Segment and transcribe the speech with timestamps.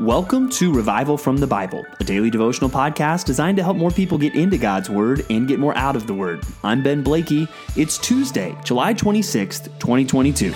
[0.00, 4.16] Welcome to Revival from the Bible, a daily devotional podcast designed to help more people
[4.16, 6.42] get into God's Word and get more out of the Word.
[6.64, 7.46] I'm Ben Blakey.
[7.76, 10.54] It's Tuesday, July 26th, 2022.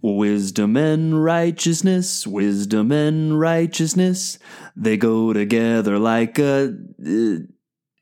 [0.00, 4.38] Wisdom and righteousness, wisdom and righteousness,
[4.76, 6.72] they go together like a.
[7.04, 7.53] Uh,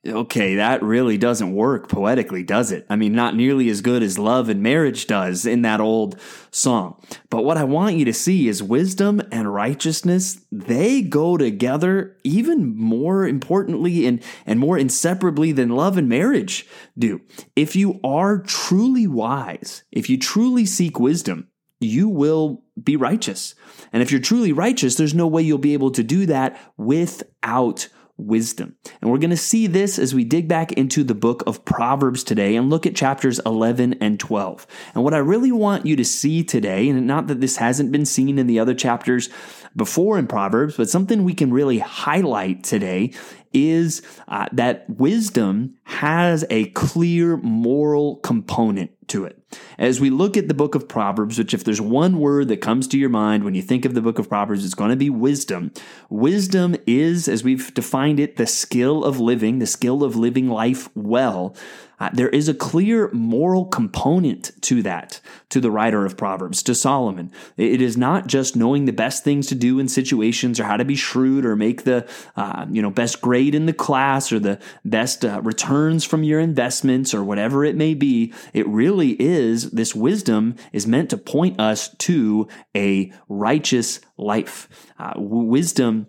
[0.04, 2.84] okay, that really doesn't work poetically, does it?
[2.90, 6.18] I mean, not nearly as good as love and marriage does in that old
[6.50, 7.00] song.
[7.30, 12.76] But what I want you to see is wisdom and righteousness, they go together even
[12.76, 16.66] more importantly and, and more inseparably than love and marriage
[16.98, 17.20] do.
[17.54, 21.48] If you are truly wise, if you truly seek wisdom,
[21.78, 23.54] you will be righteous.
[23.92, 27.88] And if you're truly righteous, there's no way you'll be able to do that without
[28.26, 28.76] wisdom.
[29.00, 32.24] And we're going to see this as we dig back into the book of Proverbs
[32.24, 34.66] today and look at chapters 11 and 12.
[34.94, 38.06] And what I really want you to see today, and not that this hasn't been
[38.06, 39.28] seen in the other chapters
[39.74, 43.12] before in Proverbs, but something we can really highlight today
[43.52, 49.41] is uh, that wisdom has a clear moral component to it.
[49.78, 52.86] As we look at the book of Proverbs, which if there's one word that comes
[52.88, 55.10] to your mind when you think of the book of Proverbs, it's going to be
[55.10, 55.72] wisdom.
[56.08, 60.88] Wisdom is, as we've defined it, the skill of living, the skill of living life
[60.94, 61.56] well.
[62.02, 66.74] Uh, there is a clear moral component to that, to the writer of Proverbs, to
[66.74, 67.30] Solomon.
[67.56, 70.84] It is not just knowing the best things to do in situations or how to
[70.84, 74.58] be shrewd or make the uh, you know best grade in the class or the
[74.84, 78.34] best uh, returns from your investments or whatever it may be.
[78.52, 84.68] It really is this wisdom is meant to point us to a righteous life.
[84.98, 86.06] Uh, wisdom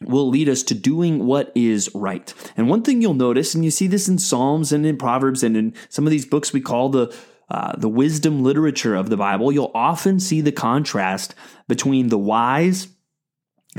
[0.00, 2.34] will lead us to doing what is right.
[2.56, 5.56] And one thing you'll notice, and you see this in Psalms and in Proverbs and
[5.56, 7.14] in some of these books we call the
[7.48, 11.34] uh, the wisdom literature of the Bible, you'll often see the contrast
[11.68, 12.88] between the wise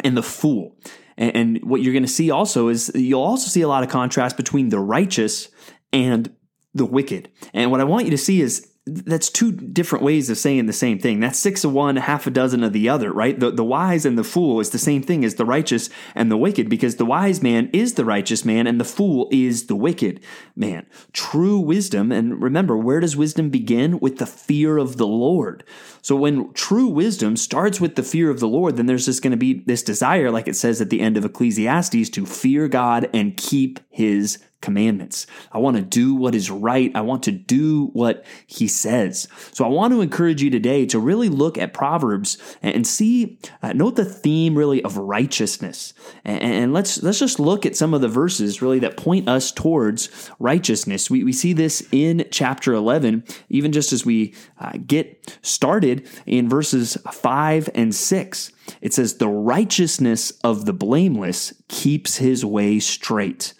[0.03, 0.77] and the fool.
[1.17, 3.89] And, and what you're going to see also is you'll also see a lot of
[3.89, 5.49] contrast between the righteous
[5.91, 6.35] and
[6.75, 7.31] the wicked.
[7.51, 10.73] And what I want you to see is that's two different ways of saying the
[10.73, 11.21] same thing.
[11.21, 13.39] That's six of one, half a dozen of the other, right?
[13.39, 16.35] The, the wise and the fool is the same thing as the righteous and the
[16.35, 20.19] wicked because the wise man is the righteous man and the fool is the wicked
[20.53, 20.85] man.
[21.13, 23.99] True wisdom, and remember, where does wisdom begin?
[23.99, 25.63] With the fear of the Lord.
[26.01, 29.31] So when true wisdom starts with the fear of the Lord, then there's just going
[29.31, 33.09] to be this desire, like it says at the end of Ecclesiastes, to fear God
[33.13, 35.27] and keep his commandments.
[35.51, 36.91] I want to do what is right.
[36.95, 39.27] I want to do what he says.
[39.51, 43.73] So I want to encourage you today to really look at Proverbs and see, uh,
[43.73, 45.93] note the theme really of righteousness.
[46.23, 49.51] And, and, let's, let's just look at some of the verses really that point us
[49.51, 51.09] towards righteousness.
[51.09, 56.49] We, we see this in chapter 11, even just as we uh, get started in
[56.49, 58.51] verses 5 and 6.
[58.81, 63.53] It says, The righteousness of the blameless keeps his way straight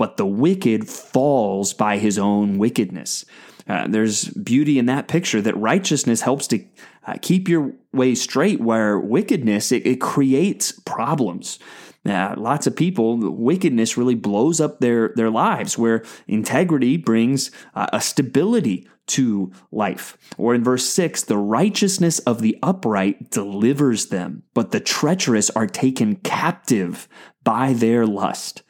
[0.00, 3.26] but the wicked falls by his own wickedness.
[3.68, 6.64] Uh, there's beauty in that picture that righteousness helps to
[7.06, 11.58] uh, keep your way straight, where wickedness it, it creates problems.
[12.06, 15.76] Uh, lots of people, wickedness really blows up their their lives.
[15.76, 20.16] Where integrity brings uh, a stability to life.
[20.38, 25.66] Or in verse 6, the righteousness of the upright delivers them, but the treacherous are
[25.66, 27.06] taken captive
[27.44, 28.62] by their lust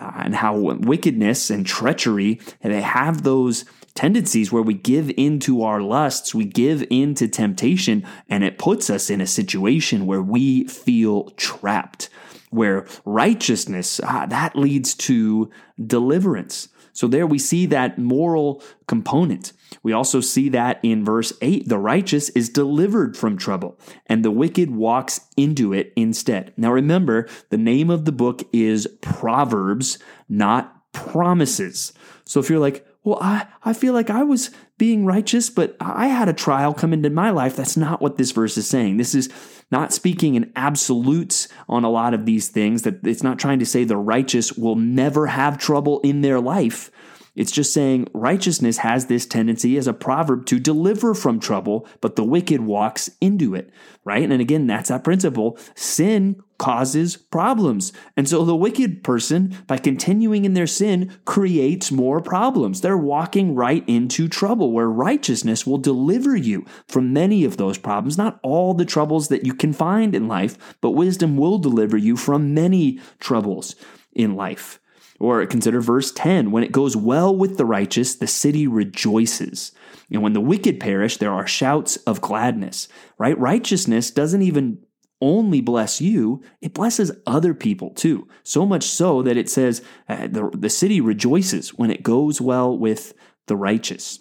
[0.00, 6.34] and how wickedness and treachery they have those tendencies where we give into our lusts,
[6.34, 12.08] we give into temptation, and it puts us in a situation where we feel trapped.
[12.50, 15.50] Where righteousness ah, that leads to
[15.84, 16.68] deliverance.
[16.92, 19.52] So there we see that moral component.
[19.82, 24.30] We also see that in verse 8 the righteous is delivered from trouble, and the
[24.30, 26.52] wicked walks into it instead.
[26.56, 31.92] Now remember, the name of the book is Proverbs, not Promises.
[32.24, 36.06] So if you're like, well, I, I feel like I was being righteous, but I
[36.06, 37.54] had a trial come into my life.
[37.54, 38.96] That's not what this verse is saying.
[38.96, 39.28] This is
[39.70, 43.66] not speaking in absolutes on a lot of these things, that it's not trying to
[43.66, 46.90] say the righteous will never have trouble in their life.
[47.34, 52.16] It's just saying righteousness has this tendency as a proverb to deliver from trouble, but
[52.16, 53.70] the wicked walks into it,
[54.04, 54.30] right?
[54.30, 55.56] And again, that's that principle.
[55.74, 57.92] Sin causes problems.
[58.18, 62.80] And so the wicked person, by continuing in their sin, creates more problems.
[62.80, 68.18] They're walking right into trouble where righteousness will deliver you from many of those problems.
[68.18, 72.16] Not all the troubles that you can find in life, but wisdom will deliver you
[72.16, 73.74] from many troubles
[74.12, 74.79] in life.
[75.20, 79.70] Or consider verse 10 when it goes well with the righteous, the city rejoices.
[80.10, 82.88] And when the wicked perish, there are shouts of gladness,
[83.18, 83.38] right?
[83.38, 84.78] Righteousness doesn't even
[85.20, 88.26] only bless you, it blesses other people too.
[88.42, 92.76] So much so that it says uh, the, the city rejoices when it goes well
[92.76, 93.12] with
[93.46, 94.20] the righteous.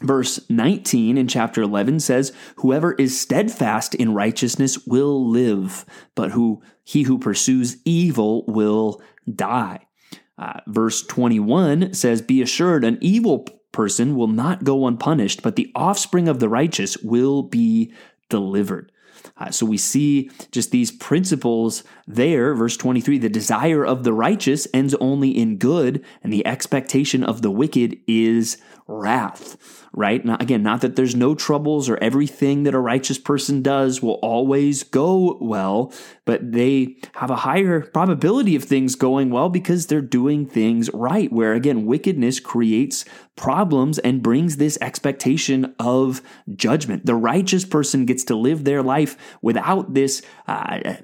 [0.00, 6.62] Verse 19 in chapter 11 says, Whoever is steadfast in righteousness will live, but who
[6.82, 9.00] he who pursues evil will
[9.32, 9.86] die.
[10.66, 16.28] Verse 21 says, Be assured, an evil person will not go unpunished, but the offspring
[16.28, 17.92] of the righteous will be
[18.28, 18.92] delivered.
[19.36, 22.54] Uh, so we see just these principles there.
[22.54, 27.42] Verse 23 the desire of the righteous ends only in good, and the expectation of
[27.42, 30.22] the wicked is wrath right?
[30.40, 34.84] Again, not that there's no troubles or everything that a righteous person does will always
[34.84, 35.92] go well,
[36.24, 41.30] but they have a higher probability of things going well because they're doing things right.
[41.30, 43.04] Where again, wickedness creates
[43.36, 46.22] problems and brings this expectation of
[46.54, 47.04] judgment.
[47.04, 50.94] The righteous person gets to live their life without this uh,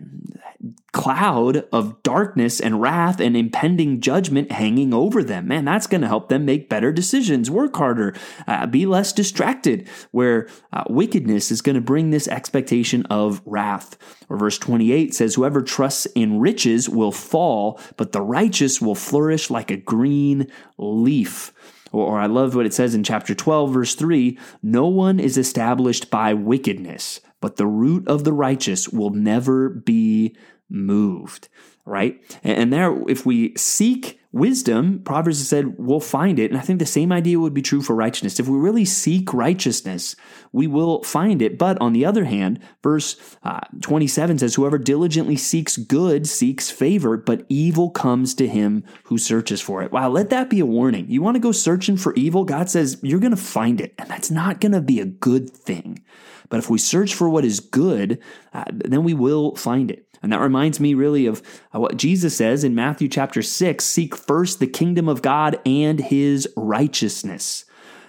[0.93, 5.49] cloud of darkness and wrath and impending judgment hanging over them.
[5.49, 8.15] Man, that's going to help them make better decisions, work harder,
[8.47, 13.99] uh, be less distracted, where uh, wickedness is going to bring this expectation of wrath.
[14.29, 19.51] Or verse 28 says, Whoever trusts in riches will fall, but the righteous will flourish
[19.51, 21.53] like a green leaf.
[21.93, 26.11] Or, I love what it says in chapter 12, verse 3 No one is established
[26.11, 30.37] by wickedness, but the root of the righteous will never be
[30.69, 31.49] moved,
[31.85, 32.21] right?
[32.43, 36.51] And there, if we seek wisdom, Proverbs said we'll find it.
[36.51, 38.39] And I think the same idea would be true for righteousness.
[38.39, 40.15] If we really seek righteousness,
[40.53, 41.59] we will find it.
[41.59, 47.17] But on the other hand, verse uh, 27 says, Whoever diligently seeks good seeks favor,
[47.17, 49.93] but evil comes to him who searches for it.
[49.93, 51.07] Wow, let that be a warning.
[51.09, 52.45] You want to go searching for evil?
[52.45, 53.95] God says you're going to find it.
[53.99, 56.05] And that's not going to be a good thing.
[56.51, 58.21] But if we search for what is good,
[58.53, 60.08] uh, then we will find it.
[60.23, 61.43] And that reminds me really of
[61.75, 66.01] uh, what Jesus says in Matthew chapter 6 seek first the kingdom of God and
[66.01, 67.65] his righteousness,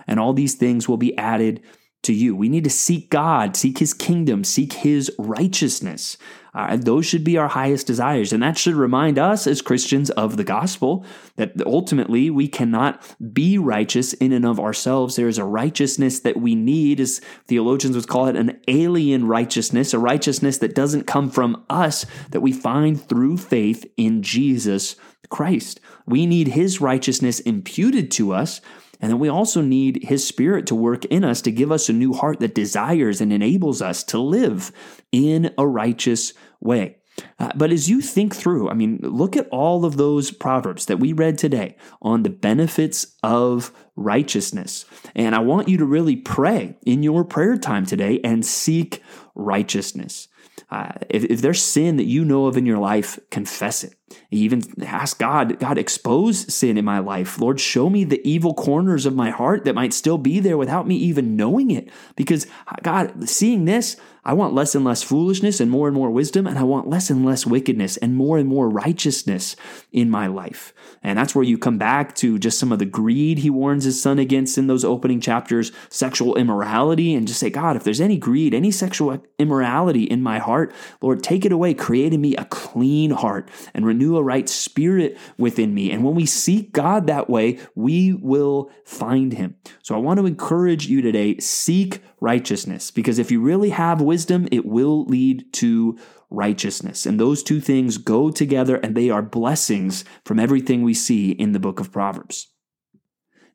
[0.07, 1.61] and all these things will be added
[2.03, 2.35] to you.
[2.35, 6.17] We need to seek God, seek his kingdom, seek his righteousness.
[6.53, 8.33] Uh, those should be our highest desires.
[8.33, 11.05] And that should remind us as Christians of the gospel
[11.35, 13.03] that ultimately we cannot
[13.33, 15.15] be righteous in and of ourselves.
[15.15, 19.93] There is a righteousness that we need, as theologians would call it, an alien righteousness,
[19.93, 24.95] a righteousness that doesn't come from us, that we find through faith in Jesus
[25.29, 25.79] Christ.
[26.07, 28.61] We need his righteousness imputed to us
[28.99, 31.93] and then we also need His Spirit to work in us to give us a
[31.93, 34.71] new heart that desires and enables us to live
[35.11, 36.97] in a righteous way.
[37.37, 40.99] Uh, but as you think through, I mean, look at all of those proverbs that
[40.99, 44.85] we read today on the benefits of righteousness.
[45.15, 49.03] And I want you to really pray in your prayer time today and seek
[49.35, 50.28] righteousness.
[50.69, 53.95] Uh, if, if there's sin that you know of in your life, confess it.
[54.31, 57.39] Even ask God, God, expose sin in my life.
[57.39, 60.87] Lord, show me the evil corners of my heart that might still be there without
[60.87, 61.89] me even knowing it.
[62.15, 62.47] Because,
[62.81, 66.59] God, seeing this, I want less and less foolishness and more and more wisdom, and
[66.59, 69.55] I want less and less wickedness and more and more righteousness
[69.91, 70.73] in my life.
[71.01, 74.01] And that's where you come back to just some of the greed he warns his
[74.01, 78.17] son against in those opening chapters, sexual immorality, and just say, God, if there's any
[78.17, 82.45] greed, any sexual immorality in my heart, Lord, take it away, create in me a
[82.45, 85.91] clean heart and renew a right spirit within me.
[85.91, 89.55] And when we seek God that way, we will find him.
[89.83, 94.47] So I want to encourage you today seek righteousness because if you really have wisdom,
[94.51, 95.97] it will lead to
[96.29, 97.05] righteousness.
[97.05, 101.53] And those two things go together and they are blessings from everything we see in
[101.53, 102.47] the book of Proverbs.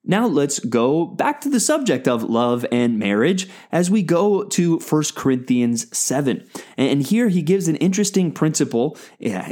[0.07, 4.79] Now let's go back to the subject of love and marriage as we go to
[4.79, 6.47] 1 Corinthians 7.
[6.77, 8.99] And here he gives an interesting principle,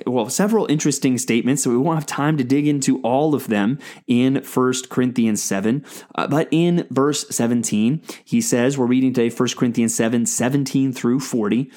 [0.07, 3.79] well, several interesting statements, so we won't have time to dig into all of them
[4.07, 5.85] in 1 Corinthians 7.
[6.15, 11.21] Uh, but in verse 17, he says, we're reading today 1 Corinthians 7 17 through
[11.21, 11.71] 40.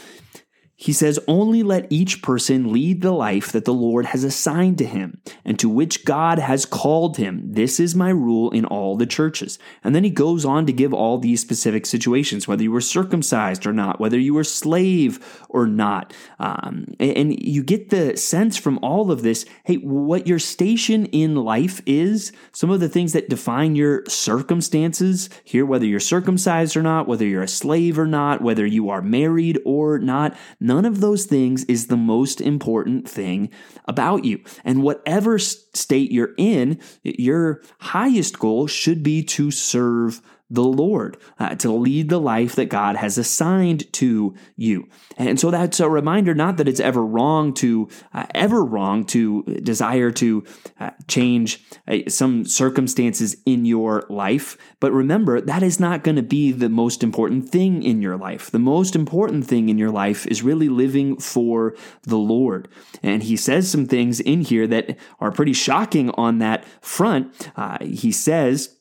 [0.78, 4.86] He says, Only let each person lead the life that the Lord has assigned to
[4.86, 7.54] him and to which God has called him.
[7.54, 9.58] This is my rule in all the churches.
[9.86, 13.66] And then he goes on to give all these specific situations, whether you were circumcised
[13.66, 16.14] or not, whether you were slave or not.
[16.40, 21.36] Um, and you get the sense from all of this hey, what your station in
[21.36, 26.84] life is, some of the things that define your circumstances here, whether you're circumcised or
[26.84, 31.00] not, whether you're a slave or not, whether you are married or not none of
[31.00, 33.50] those things is the most important thing
[33.86, 34.42] about you.
[34.66, 41.56] And whatever state you're in, your highest goal should be to serve the Lord, uh,
[41.56, 44.88] to lead the life that God has assigned to you.
[45.18, 49.44] And so that's a reminder not that it's ever wrong to, uh, ever wrong to
[49.64, 50.44] desire to
[50.80, 54.56] uh, change uh, some circumstances in your life.
[54.80, 58.52] But remember, that is not going to be the most important thing in your life.
[58.52, 62.68] The most important thing in your life is really living for the Lord.
[63.02, 67.50] And he says some things in here that are pretty shocking on that front.
[67.56, 68.75] Uh, he says,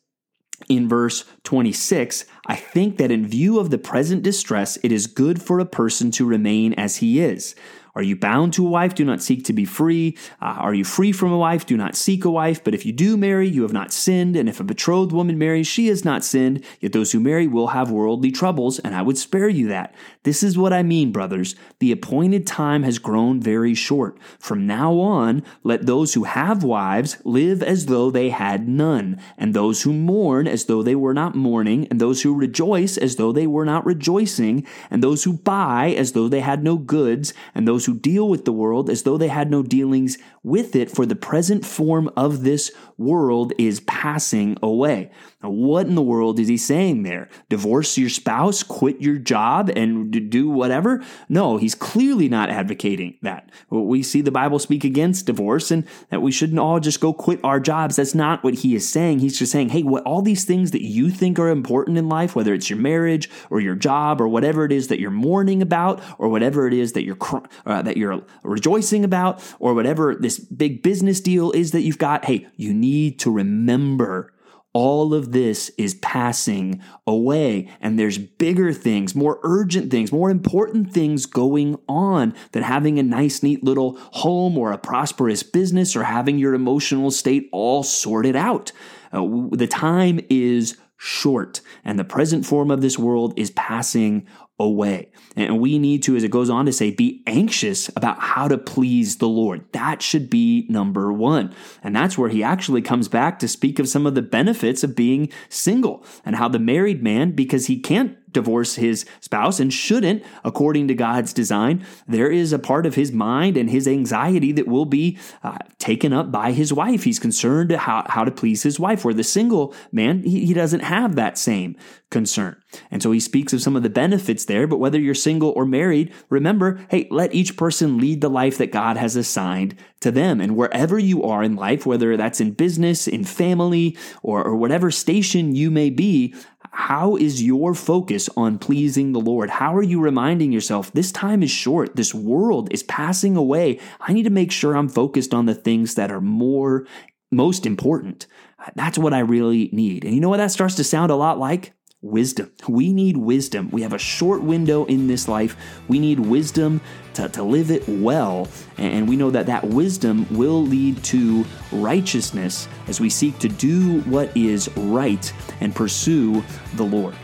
[0.68, 5.42] in verse 26, I think that in view of the present distress, it is good
[5.42, 7.54] for a person to remain as he is.
[7.94, 8.94] Are you bound to a wife?
[8.94, 10.16] Do not seek to be free.
[10.42, 11.64] Uh, are you free from a wife?
[11.64, 12.62] Do not seek a wife.
[12.64, 14.34] But if you do marry, you have not sinned.
[14.34, 16.64] And if a betrothed woman marries, she has not sinned.
[16.80, 19.94] Yet those who marry will have worldly troubles, and I would spare you that.
[20.24, 21.54] This is what I mean, brothers.
[21.78, 24.18] The appointed time has grown very short.
[24.38, 29.54] From now on, let those who have wives live as though they had none, and
[29.54, 33.32] those who mourn as though they were not mourning, and those who rejoice as though
[33.32, 37.68] they were not rejoicing, and those who buy as though they had no goods, and
[37.68, 40.90] those those who deal with the world as though they had no dealings with it,
[40.90, 45.10] for the present form of this world is passing away.
[45.42, 47.28] Now, what in the world is he saying there?
[47.48, 51.02] Divorce your spouse, quit your job, and do whatever?
[51.28, 53.50] No, he's clearly not advocating that.
[53.70, 57.40] We see the Bible speak against divorce and that we shouldn't all just go quit
[57.42, 57.96] our jobs.
[57.96, 59.20] That's not what he is saying.
[59.20, 62.36] He's just saying, hey, what all these things that you think are important in life,
[62.36, 66.02] whether it's your marriage or your job or whatever it is that you're mourning about
[66.18, 67.18] or whatever it is that you're
[67.66, 71.98] uh, uh, that you're rejoicing about or whatever this big business deal is that you've
[71.98, 74.32] got, hey, you need to remember
[74.72, 80.92] all of this is passing away and there's bigger things, more urgent things, more important
[80.92, 86.02] things going on than having a nice, neat little home or a prosperous business or
[86.02, 88.72] having your emotional state all sorted out.
[89.12, 94.26] Uh, the time is short and the present form of this world is passing
[94.58, 95.10] away.
[95.34, 98.56] And we need to, as it goes on to say, be anxious about how to
[98.56, 99.64] please the Lord.
[99.72, 101.52] That should be number one.
[101.82, 104.94] And that's where he actually comes back to speak of some of the benefits of
[104.94, 110.22] being single and how the married man, because he can't divorce his spouse and shouldn't,
[110.44, 111.84] according to God's design.
[112.06, 116.12] There is a part of his mind and his anxiety that will be uh, taken
[116.12, 117.04] up by his wife.
[117.04, 119.04] He's concerned how, how to please his wife.
[119.04, 121.76] Where the single man, he, he doesn't have that same
[122.10, 122.56] concern.
[122.90, 125.64] And so he speaks of some of the benefits there, but whether you're single or
[125.64, 130.40] married, remember, hey, let each person lead the life that God has assigned to them.
[130.40, 134.90] And wherever you are in life, whether that's in business, in family, or, or whatever
[134.90, 136.34] station you may be,
[136.74, 139.48] how is your focus on pleasing the Lord?
[139.48, 141.94] How are you reminding yourself this time is short?
[141.94, 143.78] This world is passing away.
[144.00, 146.84] I need to make sure I'm focused on the things that are more,
[147.30, 148.26] most important.
[148.74, 150.04] That's what I really need.
[150.04, 151.72] And you know what that starts to sound a lot like?
[152.04, 152.52] Wisdom.
[152.68, 153.70] We need wisdom.
[153.70, 155.56] We have a short window in this life.
[155.88, 156.80] We need wisdom
[157.14, 158.48] to, to live it well.
[158.76, 164.02] And we know that that wisdom will lead to righteousness as we seek to do
[164.02, 166.44] what is right and pursue
[166.74, 167.14] the Lord.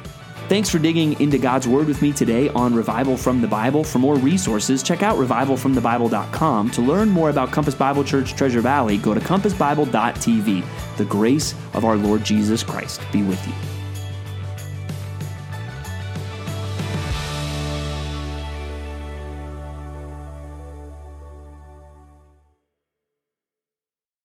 [0.49, 3.85] Thanks for digging into God's Word with me today on Revival from the Bible.
[3.85, 6.71] For more resources, check out revivalfromthebible.com.
[6.73, 10.65] To learn more about Compass Bible Church Treasure Valley, go to compassbible.tv.
[10.97, 13.70] The grace of our Lord Jesus Christ be with you.